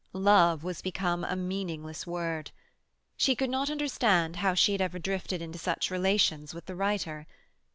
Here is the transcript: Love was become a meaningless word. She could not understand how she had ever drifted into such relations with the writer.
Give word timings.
Love 0.13 0.63
was 0.63 0.81
become 0.81 1.23
a 1.23 1.35
meaningless 1.35 2.07
word. 2.07 2.49
She 3.17 3.35
could 3.35 3.51
not 3.51 3.69
understand 3.69 4.37
how 4.37 4.55
she 4.55 4.71
had 4.71 4.81
ever 4.81 4.97
drifted 4.97 5.43
into 5.43 5.59
such 5.59 5.91
relations 5.91 6.55
with 6.55 6.65
the 6.65 6.75
writer. 6.75 7.27